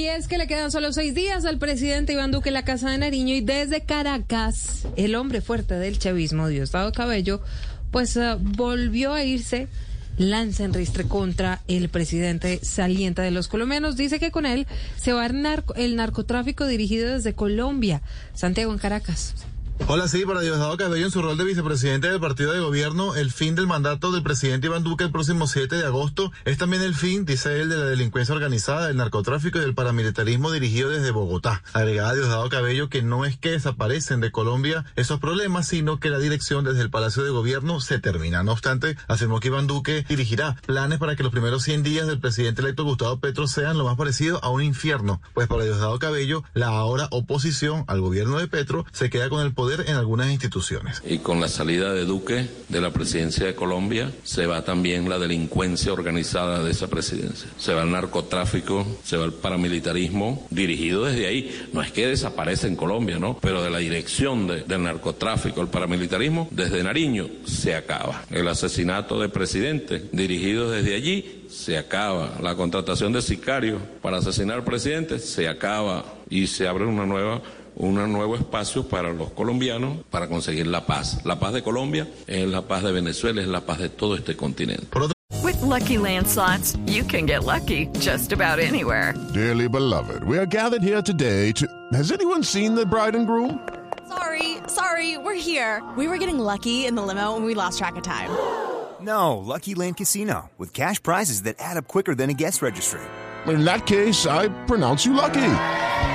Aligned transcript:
Y 0.00 0.08
es 0.08 0.28
que 0.28 0.38
le 0.38 0.46
quedan 0.46 0.70
solo 0.70 0.94
seis 0.94 1.14
días 1.14 1.44
al 1.44 1.58
presidente 1.58 2.14
Iván 2.14 2.30
Duque 2.30 2.48
en 2.48 2.54
la 2.54 2.64
Casa 2.64 2.88
de 2.88 2.96
Nariño 2.96 3.34
y 3.34 3.42
desde 3.42 3.82
Caracas, 3.82 4.86
el 4.96 5.14
hombre 5.14 5.42
fuerte 5.42 5.74
del 5.74 5.98
chavismo, 5.98 6.48
Diosdado 6.48 6.90
Cabello, 6.92 7.42
pues 7.90 8.16
uh, 8.16 8.38
volvió 8.40 9.12
a 9.12 9.24
irse 9.24 9.68
lanza 10.16 10.64
en 10.64 10.72
ristre 10.72 11.04
contra 11.04 11.60
el 11.68 11.90
presidente 11.90 12.60
saliente 12.62 13.20
de 13.20 13.30
los 13.30 13.46
colombianos. 13.46 13.98
Dice 13.98 14.18
que 14.18 14.30
con 14.30 14.46
él 14.46 14.66
se 14.96 15.12
va 15.12 15.26
el, 15.26 15.42
narco, 15.42 15.74
el 15.74 15.96
narcotráfico 15.96 16.66
dirigido 16.66 17.12
desde 17.12 17.34
Colombia. 17.34 18.00
Santiago 18.32 18.72
en 18.72 18.78
Caracas. 18.78 19.34
Hola, 19.86 20.06
sí, 20.06 20.24
para 20.24 20.40
Diosdado 20.40 20.76
Cabello 20.76 21.06
en 21.06 21.10
su 21.10 21.20
rol 21.20 21.36
de 21.36 21.42
vicepresidente 21.44 22.08
del 22.08 22.20
partido 22.20 22.52
de 22.52 22.60
gobierno, 22.60 23.16
el 23.16 23.32
fin 23.32 23.56
del 23.56 23.66
mandato 23.66 24.12
del 24.12 24.22
presidente 24.22 24.68
Iván 24.68 24.84
Duque 24.84 25.02
el 25.02 25.10
próximo 25.10 25.48
7 25.48 25.74
de 25.74 25.84
agosto 25.84 26.30
es 26.44 26.58
también 26.58 26.82
el 26.82 26.94
fin, 26.94 27.24
dice 27.24 27.60
él, 27.60 27.68
de 27.68 27.76
la 27.76 27.86
delincuencia 27.86 28.32
organizada, 28.32 28.86
del 28.86 28.98
narcotráfico 28.98 29.58
y 29.58 29.62
del 29.62 29.74
paramilitarismo 29.74 30.52
dirigido 30.52 30.90
desde 30.90 31.10
Bogotá. 31.10 31.64
Agregada 31.72 32.14
Diosdado 32.14 32.48
Cabello 32.48 32.88
que 32.88 33.02
no 33.02 33.24
es 33.24 33.36
que 33.36 33.50
desaparecen 33.50 34.20
de 34.20 34.30
Colombia 34.30 34.84
esos 34.94 35.18
problemas, 35.18 35.66
sino 35.66 35.98
que 35.98 36.10
la 36.10 36.18
dirección 36.18 36.64
desde 36.64 36.82
el 36.82 36.90
Palacio 36.90 37.24
de 37.24 37.30
Gobierno 37.30 37.80
se 37.80 37.98
termina. 37.98 38.44
No 38.44 38.52
obstante, 38.52 38.96
afirmó 39.08 39.40
que 39.40 39.48
Iván 39.48 39.66
Duque 39.66 40.04
dirigirá 40.08 40.56
planes 40.66 41.00
para 41.00 41.16
que 41.16 41.24
los 41.24 41.32
primeros 41.32 41.64
100 41.64 41.82
días 41.82 42.06
del 42.06 42.20
presidente 42.20 42.62
electo 42.62 42.84
Gustavo 42.84 43.18
Petro 43.18 43.48
sean 43.48 43.76
lo 43.76 43.84
más 43.84 43.96
parecido 43.96 44.42
a 44.44 44.50
un 44.50 44.62
infierno, 44.62 45.20
pues 45.34 45.48
para 45.48 45.64
Diosdado 45.64 45.98
Cabello, 45.98 46.44
la 46.54 46.68
ahora 46.68 47.08
oposición 47.10 47.84
al 47.88 48.00
gobierno 48.00 48.38
de 48.38 48.46
Petro 48.46 48.86
se 48.92 49.10
queda 49.10 49.28
con 49.28 49.40
el 49.40 49.52
poder 49.52 49.69
en 49.86 49.96
algunas 49.96 50.30
instituciones. 50.30 51.02
Y 51.06 51.18
con 51.18 51.40
la 51.40 51.48
salida 51.48 51.92
de 51.92 52.04
Duque 52.04 52.48
de 52.68 52.80
la 52.80 52.90
presidencia 52.90 53.46
de 53.46 53.54
Colombia, 53.54 54.10
se 54.24 54.46
va 54.46 54.64
también 54.64 55.08
la 55.08 55.18
delincuencia 55.18 55.92
organizada 55.92 56.62
de 56.62 56.70
esa 56.70 56.88
presidencia. 56.88 57.48
Se 57.56 57.74
va 57.74 57.82
el 57.82 57.90
narcotráfico, 57.90 58.86
se 59.04 59.16
va 59.16 59.24
el 59.24 59.32
paramilitarismo 59.32 60.46
dirigido 60.50 61.04
desde 61.04 61.26
ahí. 61.26 61.68
No 61.72 61.82
es 61.82 61.92
que 61.92 62.06
desaparece 62.06 62.66
en 62.66 62.76
Colombia, 62.76 63.18
¿no? 63.18 63.38
Pero 63.40 63.62
de 63.62 63.70
la 63.70 63.78
dirección 63.78 64.46
de, 64.46 64.62
del 64.62 64.82
narcotráfico, 64.82 65.60
el 65.60 65.68
paramilitarismo, 65.68 66.48
desde 66.50 66.82
Nariño 66.82 67.28
se 67.44 67.74
acaba. 67.76 68.24
El 68.30 68.48
asesinato 68.48 69.20
de 69.20 69.28
presidente 69.28 70.08
dirigido 70.12 70.70
desde 70.70 70.94
allí 70.94 71.44
se 71.50 71.76
acaba. 71.76 72.38
La 72.42 72.54
contratación 72.54 73.12
de 73.12 73.22
sicarios 73.22 73.80
para 74.00 74.18
asesinar 74.18 74.64
presidentes 74.64 75.24
se 75.24 75.48
acaba 75.48 76.04
y 76.28 76.46
se 76.46 76.68
abre 76.68 76.86
una 76.86 77.06
nueva 77.06 77.42
un 77.80 78.12
nuevo 78.12 78.36
espacio 78.36 78.86
para 78.86 79.12
los 79.12 79.30
colombianos 79.30 79.98
para 80.10 80.28
conseguir 80.28 80.66
la 80.66 80.86
paz. 80.86 81.24
La 81.24 81.38
paz 81.38 81.54
de 81.54 81.62
Colombia 81.62 82.06
es 82.26 82.46
la 82.46 82.62
paz 82.62 82.82
de 82.82 82.92
Venezuela, 82.92 83.40
es 83.40 83.48
la 83.48 83.62
paz 83.62 83.78
de 83.78 83.88
todo 83.88 84.14
este 84.14 84.36
continente. 84.36 84.86
With 85.42 85.60
lucky 85.62 85.96
landslots, 85.96 86.76
you 86.86 87.02
can 87.04 87.26
get 87.26 87.44
lucky 87.44 87.86
just 87.98 88.32
about 88.32 88.58
anywhere. 88.58 89.14
Dearly 89.32 89.68
beloved, 89.68 90.24
we 90.24 90.38
are 90.38 90.46
gathered 90.46 90.82
here 90.82 91.00
today 91.02 91.52
to. 91.52 91.66
Has 91.92 92.12
anyone 92.12 92.42
seen 92.42 92.74
the 92.74 92.84
bride 92.84 93.14
and 93.16 93.26
groom? 93.26 93.58
Sorry, 94.08 94.58
sorry, 94.66 95.16
we're 95.16 95.34
here. 95.40 95.82
We 95.96 96.06
were 96.08 96.18
getting 96.18 96.38
lucky 96.38 96.86
in 96.86 96.94
the 96.94 97.02
limo 97.02 97.36
and 97.36 97.44
we 97.46 97.54
lost 97.54 97.78
track 97.78 97.96
of 97.96 98.02
time. 98.02 98.30
No, 99.00 99.38
Lucky 99.38 99.74
Land 99.74 99.96
Casino, 99.96 100.50
with 100.58 100.74
cash 100.74 101.02
prizes 101.02 101.44
that 101.44 101.56
add 101.58 101.78
up 101.78 101.88
quicker 101.88 102.14
than 102.14 102.28
a 102.28 102.34
guest 102.34 102.60
registry. 102.60 103.00
In 103.46 103.64
that 103.64 103.86
case, 103.86 104.26
I 104.26 104.48
pronounce 104.66 105.06
you 105.06 105.14
lucky. 105.14 105.40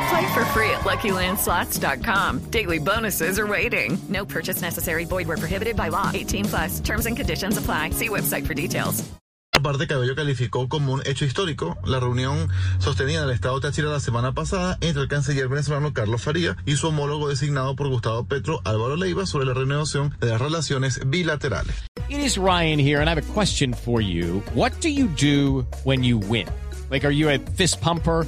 Play 0.10 0.34
for 0.34 0.46
free 0.46 0.70
at 0.70 0.82
LuckyLandSlots.com. 0.82 2.52
Daily 2.52 2.80
bonuses 2.80 3.40
are 3.40 3.48
waiting. 3.48 3.98
No 4.10 4.26
purchase 4.26 4.62
necessary. 4.62 5.06
Void 5.06 5.28
where 5.28 5.38
prohibited 5.38 5.76
by 5.76 5.88
law. 5.90 6.12
18 6.14 6.46
plus. 6.46 6.80
Terms 6.82 7.06
and 7.06 7.18
conditions 7.18 7.58
apply. 7.58 7.92
See 7.92 8.10
website 8.10 8.46
for 8.46 8.54
details. 8.54 9.04
Aparte, 9.56 9.88
Cabello 9.88 10.16
calificó 10.16 10.68
como 10.68 10.92
un 10.92 11.02
hecho 11.06 11.24
histórico 11.24 11.78
la 11.86 12.02
reunión 12.02 12.50
sostenida 12.80 13.20
en 13.20 13.30
el 13.30 13.32
Estado 13.32 13.58
Táchira 13.62 13.90
la 13.90 14.02
semana 14.02 14.34
pasada 14.34 14.78
entre 14.82 15.04
el 15.04 15.08
canciller 15.08 15.48
venezolano 15.48 15.94
Carlos 15.94 16.22
Faría 16.22 16.58
y 16.66 16.76
su 16.76 16.90
homólogo 16.90 17.30
designado 17.30 17.74
por 17.74 17.88
Gustavo 17.88 18.26
Petro, 18.26 18.60
Álvaro 18.66 18.98
Leiva, 18.98 19.26
sobre 19.26 19.46
la 19.46 19.54
renovación 19.54 20.14
de 20.20 20.28
las 20.28 20.42
relaciones 20.42 21.00
bilaterales. 21.08 21.74
It 22.10 22.20
is 22.20 22.38
Ryan 22.38 22.78
here, 22.78 23.00
and 23.00 23.10
I 23.10 23.14
have 23.16 23.24
a 23.30 23.34
question 23.34 23.74
for 23.74 24.02
you. 24.02 24.44
What 24.54 24.74
do 24.82 24.90
you 24.90 25.08
do 25.08 25.66
when 25.86 26.04
you 26.04 26.18
win? 26.18 26.48
Like, 26.92 27.06
are 27.06 27.14
you 27.14 27.30
a 27.30 27.40
fist 27.40 27.80
pumper? 27.82 28.28